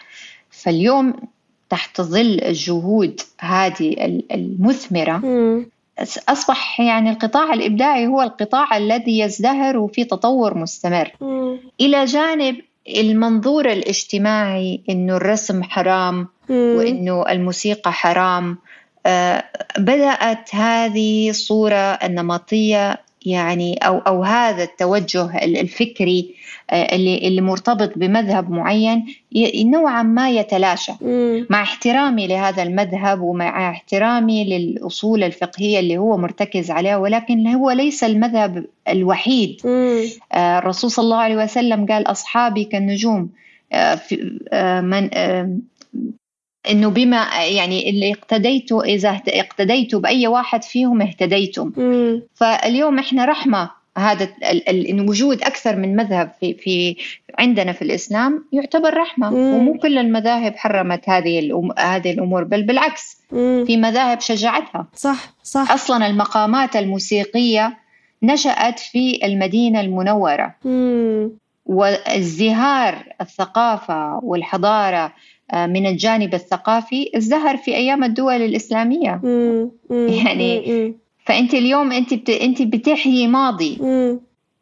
[0.62, 1.14] فاليوم
[1.70, 3.96] تحت ظل الجهود هذه
[4.32, 5.22] المثمرة
[6.30, 11.12] أصبح يعني القطاع الإبداعي هو القطاع الذي يزدهر وفي تطور مستمر.
[11.82, 12.56] إلى جانب
[12.88, 16.28] المنظور الاجتماعي إنه الرسم حرام
[16.78, 18.58] وإنه الموسيقى حرام
[19.06, 19.44] آه،
[19.78, 26.36] بدأت هذه الصورة النمطية يعني أو أو هذا التوجه الفكري
[26.70, 29.06] آه، اللي اللي مرتبط بمذهب معين
[29.56, 30.92] نوعا ما يتلاشى.
[31.50, 38.04] مع احترامي لهذا المذهب ومع احترامي للأصول الفقهية اللي هو مرتكز عليها ولكن هو ليس
[38.04, 39.62] المذهب الوحيد.
[39.66, 43.30] آه، الرسول صلى الله عليه وسلم قال أصحابي كالنجوم
[43.74, 45.10] آه، من
[46.70, 52.22] إنه بما يعني اللي اقتديتوا إذا اقتديتوا بأي واحد فيهم اهتديتم مم.
[52.36, 54.30] فاليوم إحنا رحمة هذا
[54.92, 56.96] وجود أكثر من مذهب في في
[57.40, 59.54] عندنا في الإسلام يعتبر رحمة مم.
[59.54, 63.64] ومو كل المذاهب حرمت هذه هذه الأمور بل بالعكس مم.
[63.68, 67.78] في مذاهب شجعتها صح صح أصلا المقامات الموسيقية
[68.24, 71.32] نشأت في المدينة المنورة مم.
[71.66, 75.14] وازدهار الثقافة والحضارة
[75.54, 79.22] من الجانب الثقافي ازدهر في أيام الدول الإسلامية.
[79.90, 80.94] يعني.
[81.26, 82.30] فأنت اليوم أنت بت...
[82.30, 83.78] أنت بتحيي ماضي.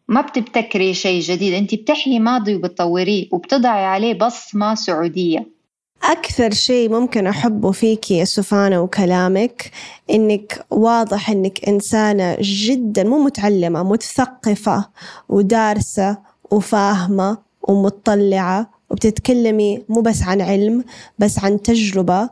[0.08, 5.56] ما بتبتكري شيء جديد أنت بتحيي ماضي وبتطوريه وبتضعي عليه بصمة سعودية
[6.04, 9.71] أكثر شيء ممكن أحبه فيك يا سفانة وكلامك
[10.10, 14.89] إنك واضح إنك إنسانة جدا مو متعلمة متثقفة
[15.30, 16.17] ودارسة
[16.52, 20.84] وفاهمة ومطلعة وبتتكلمي مو بس عن علم
[21.19, 22.30] بس عن تجربة.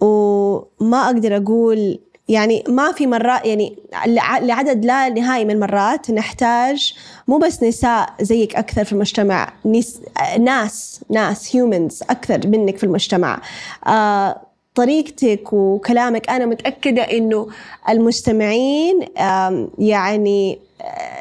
[0.00, 3.76] وما أقدر أقول يعني ما في مرات يعني
[4.42, 6.94] لعدد لا نهائي من المرات نحتاج
[7.28, 9.52] مو بس نساء زيك أكثر في المجتمع
[10.38, 13.42] ناس ناس humans أكثر منك في المجتمع.
[13.86, 14.40] آه
[14.74, 17.48] طريقتك وكلامك أنا متأكدة إنه
[17.88, 19.00] المستمعين
[19.78, 20.58] يعني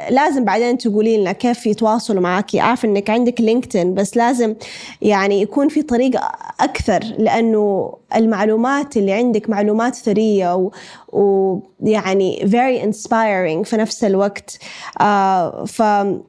[0.10, 4.56] لازم بعدين تقولي لنا كيف يتواصلوا معك عارف إنك عندك لينكدين بس لازم
[5.02, 10.70] يعني يكون في طريقة أكثر لأنه المعلومات اللي عندك معلومات ثرية
[11.10, 14.60] ويعني very inspiring في نفس الوقت.
[15.02, 15.66] آه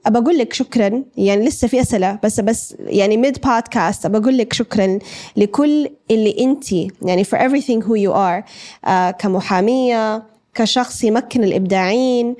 [0.07, 1.03] أقول لك شكرا.
[1.17, 4.99] يعني لسه في أسئلة بس بس يعني ميد بودكاست أبى أقول لك شكرا
[5.37, 8.45] لكل اللي أنت يعني for everything you are
[8.89, 10.23] آه كمحامية
[10.59, 12.37] كشخص يمكن الإبداعين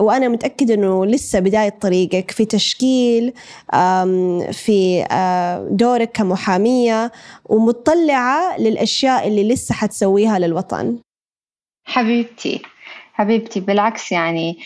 [0.00, 3.32] وأنا متأكدة أنه لسه بداية طريقك في تشكيل
[4.52, 5.06] في
[5.70, 7.12] دورك كمحامية
[7.44, 10.98] ومطلعة للأشياء اللي لسه حتسويها للوطن.
[11.84, 12.62] حبيبتي
[13.12, 14.58] حبيبتي بالعكس يعني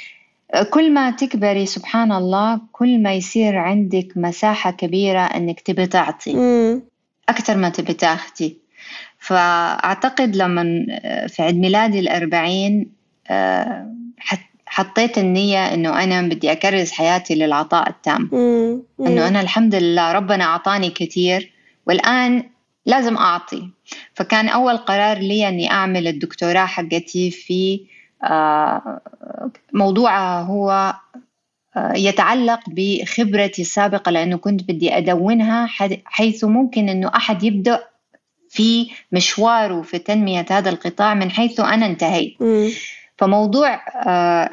[0.71, 6.33] كل ما تكبري سبحان الله كل ما يصير عندك مساحة كبيرة أنك تبي تعطي.
[7.29, 8.59] أكثر ما تبي تاخدي.
[9.19, 10.87] فأعتقد لما
[11.29, 12.91] في عيد ميلادي الأربعين
[13.31, 13.95] آه،
[14.67, 18.31] حطيت النية إنه أنا بدي أكرس حياتي للعطاء التام.
[19.01, 21.53] إنه أنا الحمد لله ربنا أعطاني كثير
[21.87, 22.45] والآن
[22.87, 23.71] لازم أعطي.
[24.15, 27.81] فكان أول قرار لي أني أعمل الدكتوراه حقتي في
[28.25, 29.01] آه،
[29.73, 30.95] موضوعها هو
[31.77, 35.67] آه، يتعلق بخبرتي السابقة لأنه كنت بدي أدونها
[36.05, 37.85] حيث ممكن أنه أحد يبدأ
[38.49, 42.37] في مشواره في تنمية هذا القطاع من حيث أنا انتهيت
[43.17, 44.51] فموضوع آه،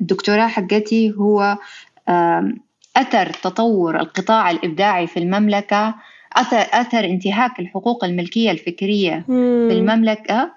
[0.00, 1.58] الدكتوراه حقتي هو
[2.96, 5.94] أثر تطور القطاع الإبداعي في المملكة
[6.32, 9.24] أثر, أثر انتهاك الحقوق الملكية الفكرية
[9.68, 10.52] في المملكة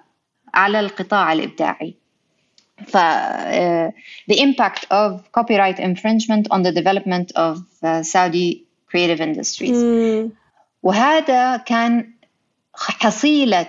[0.54, 1.94] على القطاع الإبداعي
[2.86, 3.90] ف uh,
[4.30, 9.76] the impact of copyright infringement on the development of uh, Saudi creative industries.
[9.76, 10.32] Mm.
[10.82, 12.10] وهذا كان
[12.74, 13.66] حصيلة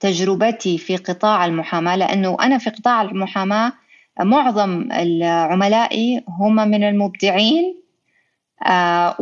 [0.00, 3.72] تجربتي في قطاع المحاماة لأنه أنا في قطاع المحاماة
[4.20, 4.88] معظم
[5.22, 7.84] عملائي هم من المبدعين
[8.66, 9.16] آه،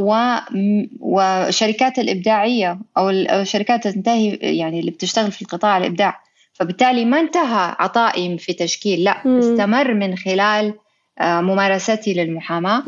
[1.00, 6.20] وشركات الإبداعية أو الشركات تنتهي يعني اللي بتشتغل في القطاع الإبداع.
[6.52, 10.74] فبالتالي ما انتهى عطائي في تشكيل لا استمر من خلال
[11.18, 12.82] آه، ممارستي للمحاماة.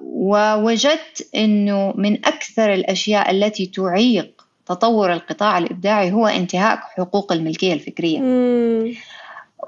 [0.00, 8.20] ووجدت إنه من أكثر الأشياء التي تعيق تطور القطاع الإبداعي هو انتهاك حقوق الملكية الفكرية
[8.20, 8.92] مم.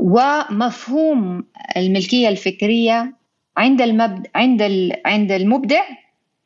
[0.00, 1.44] ومفهوم
[1.76, 3.12] الملكية الفكرية
[3.56, 4.26] عند المبد...
[4.34, 4.92] عند ال...
[5.06, 5.82] عند المبدع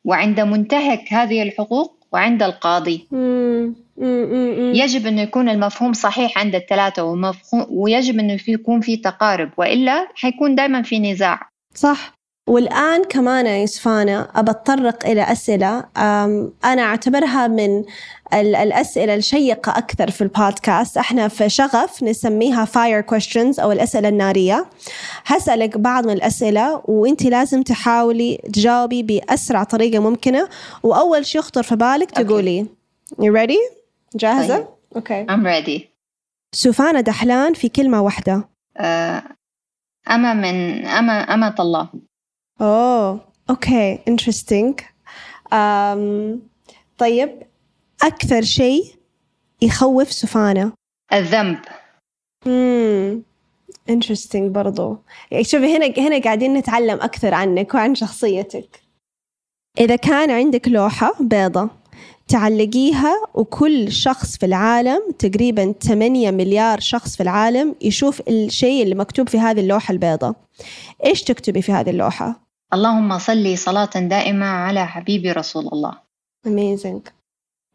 [0.05, 3.75] وعند منتهك هذه الحقوق وعند القاضي مم.
[3.97, 4.73] مم.
[4.75, 10.55] يجب انه يكون المفهوم صحيح عند الثلاثة ومفهوم ويجب انه يكون في تقارب وإلا حيكون
[10.55, 12.20] دائما في نزاع صح
[12.51, 15.83] والآن كمان يا يوسفانا أبى أتطرق إلى أسئلة.
[16.63, 17.83] أنا أعتبرها من
[18.33, 20.97] الأسئلة الشيقة أكثر في البودكاست.
[20.97, 24.65] إحنا في شغف نسميها fire questions أو الأسئلة النارية.
[25.25, 30.49] هسألك بعض من الأسئلة وإنت لازم تحاولي تجاوبي بأسرع طريقة ممكنة.
[30.83, 32.65] وأول شيء يخطر في بالك تقولي.
[33.21, 33.75] You ready؟
[34.15, 35.25] جاهزة؟ Okay.
[35.25, 35.31] Okay.
[35.31, 35.81] I'm ready.
[36.55, 38.49] سفانة دحلان في كلمة واحدة.
[38.77, 39.23] آه،
[40.11, 41.89] أما من أما أمة الله
[43.49, 44.83] Okay interesting.
[45.53, 46.39] Um,
[46.97, 47.43] طيب
[48.03, 48.83] أكثر شيء
[49.61, 50.71] يخوف سفانة
[51.13, 51.59] الذنب.
[52.47, 53.23] امم
[53.91, 54.97] interesting برضو.
[55.31, 58.81] يعني شوفي هنا هنا قاعدين نتعلم أكثر عنك وعن شخصيتك.
[59.79, 61.69] إذا كان عندك لوحة بيضة
[62.27, 69.29] تعلقيها وكل شخص في العالم تقريبا 8 مليار شخص في العالم يشوف الشيء اللي مكتوب
[69.29, 70.35] في هذه اللوحة البيضة.
[71.05, 75.93] إيش تكتبي في هذه اللوحة؟ اللهم صلي صلاة دائمة على حبيبي رسول الله.
[76.47, 77.11] Amazing.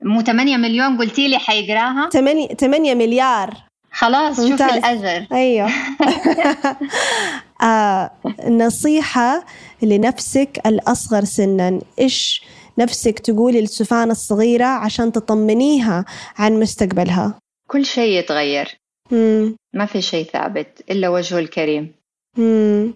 [0.02, 3.54] مو 8 مليون قلتي لي حيقراها؟ 8 8 مليار.
[3.92, 4.70] خلاص شوفي ممتاز.
[4.76, 5.26] الأجر.
[5.32, 5.70] أيوه.
[7.62, 8.10] آه
[8.48, 9.44] نصيحة
[9.82, 11.80] لنفسك الأصغر سنا.
[11.98, 12.42] إيش
[12.78, 16.04] نفسك تقولي للسفانة الصغيرة عشان تطمنيها
[16.38, 17.34] عن مستقبلها؟
[17.70, 18.78] كل شيء يتغير.
[19.10, 19.56] مم.
[19.74, 21.94] ما في شيء ثابت إلا وجهه الكريم.
[22.38, 22.94] مم.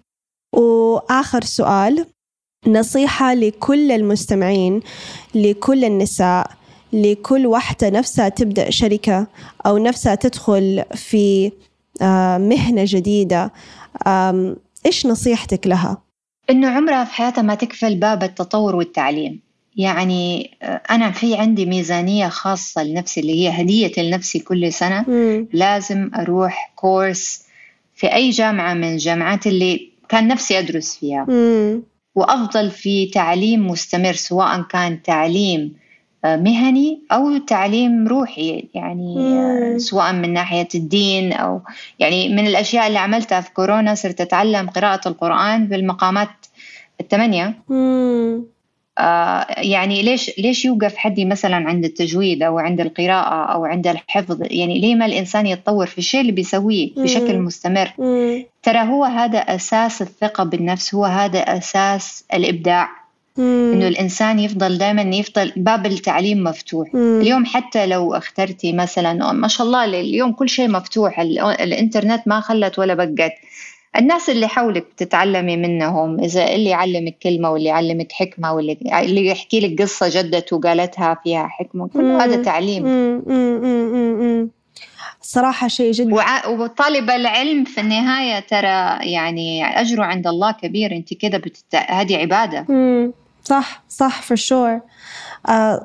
[0.53, 2.07] وآخر سؤال
[2.67, 4.81] نصيحة لكل المستمعين
[5.35, 6.51] لكل النساء
[6.93, 9.27] لكل واحدة نفسها تبدأ شركة
[9.67, 11.53] أو نفسها تدخل في
[12.03, 13.53] آه، مهنة جديدة
[14.87, 16.03] إيش نصيحتك لها؟
[16.51, 19.41] إنه عمرها في حياتها ما تكفل باب التطور والتعليم
[19.77, 25.49] يعني آه، أنا في عندي ميزانية خاصة لنفسي اللي هي هدية لنفسي كل سنة مم.
[25.53, 27.43] لازم أروح كورس
[27.95, 31.83] في أي جامعة من الجامعات اللي كان نفسي أدرس فيها مم.
[32.15, 35.77] وأفضل في تعليم مستمر سواء كان تعليم
[36.25, 39.79] آه، مهني أو تعليم روحي يعني آه، مم.
[39.79, 41.61] سواء من ناحية الدين أو
[41.99, 46.29] يعني من الأشياء اللي عملتها في كورونا صرت أتعلم قراءة القرآن بالمقامات
[47.01, 48.45] الثمانية مم.
[48.99, 54.39] آه، يعني ليش ليش يوقف حدي مثلا عند التجويد أو عند القراءة أو عند الحفظ
[54.41, 56.91] يعني ليه ما الإنسان يتطور في الشيء اللي بيسويه.
[56.97, 57.91] بشكل مستمر.
[58.63, 62.89] ترى هو هذا أساس الثقة بالنفس هو هذا أساس الإبداع
[63.39, 63.89] إنه.
[63.89, 67.21] الإنسان يفضل دائما يفضل باب التعليم مفتوح مم.
[67.21, 72.41] اليوم حتى لو اخترتي مثلا ما شاء الله اليوم كل شيء مفتوح ال- الإنترنت ما
[72.41, 73.33] خلت ولا بقت
[73.99, 79.61] الناس اللي حولك بتتعلمي منهم إذا اللي يعلمك كلمة واللي يعلمك حكمة واللي اللي يحكي
[79.61, 82.05] لك قصة جدته قالتها فيها حكمة كل.
[82.05, 83.23] هذا تعليم مم.
[83.27, 83.61] مم.
[83.63, 84.21] مم.
[84.23, 84.49] مم.
[85.23, 91.15] صراحة شيء جدا وع- وطالب العلم في النهاية ترى يعني أجره عند الله كبير أنت
[91.15, 91.75] كده بتت...
[91.75, 92.67] هذه عبادة.
[93.45, 94.81] صح صح for sure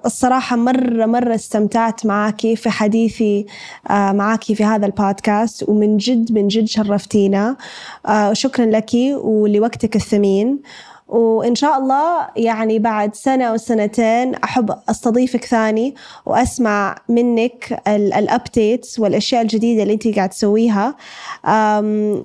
[0.06, 3.46] الصراحة مرة مرة استمتعت معاكي في حديثي
[3.90, 7.58] آه معاكي في هذا البودكاست ومن جد من جد شرفتينا.
[8.06, 8.92] آه شكرا لك
[9.24, 10.60] ولوقتك الثمين.
[11.08, 15.96] وإن شاء الله يعني بعد سنة أو سنتين أحب أستضيفك ثاني
[16.26, 20.96] وأسمع منك الأبديتس والأشياء الجديدة اللي أنت قاعد تسويها.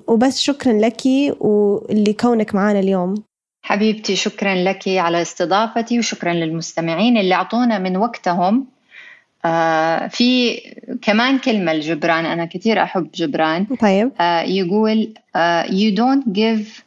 [0.07, 1.01] وبس شكرا لك
[1.39, 3.30] ولكونك معنا اليوم.
[3.61, 8.65] حبيبتي شكرا لك على استضافتي وشكرا للمستمعين اللي أعطونا من وقتهم.
[9.45, 10.57] آه في
[11.01, 13.65] كمان كلمة لجبران أنا كثير أحب جبران.
[13.65, 14.11] طيب.
[14.21, 16.81] آه يقول آه you don't give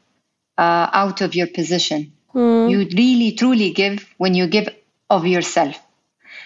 [0.61, 2.01] uh, out of your position.
[2.35, 2.69] مم.
[2.71, 4.69] you really truly give when you give
[5.13, 5.77] of yourself.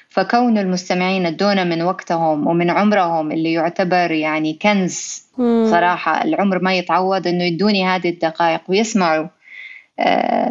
[0.08, 5.66] فكون المستمعين أدونا من وقتهم ومن عمرهم اللي يعتبر يعني كنز مم.
[5.70, 9.26] صراحة العمر ما يتعوض إنه يدوني هذه الدقائق ويسمعوا.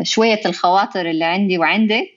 [0.02, 2.10] شوية الخواطر اللي عندي وعندك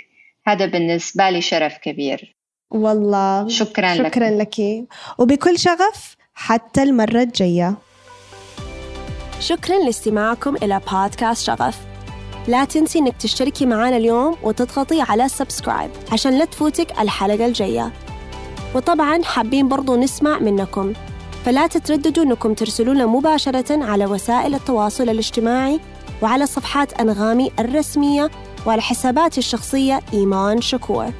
[0.46, 2.36] هذا بالنسبة لي شرف كبير.
[2.70, 4.14] والله شكرا لك.
[4.14, 4.86] شكرا لك.
[5.18, 7.74] وبكل شغف حتى المرة الجاية.
[9.40, 11.78] شكرا لاستماعكم إلى بودكاست شغف.
[12.48, 17.92] لا تنسي إنك تشتركي معنا اليوم وتضغطي على سبسكرايب عشان لا تفوتك الحلقة الجاية.
[18.74, 20.92] وطبعا حابين برضو نسمع منكم.
[21.44, 25.80] فلا تترددوا إنكم ترسلونا مباشرة على وسائل التواصل الاجتماعي
[26.22, 28.30] وعلى صفحات أنغامي الرسمية
[28.66, 31.12] وعلى حساباتي الشخصية إيمان شكور.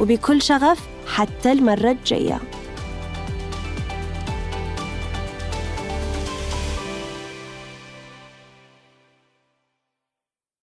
[0.00, 2.40] وبكل شغف حتى المرة الجاية.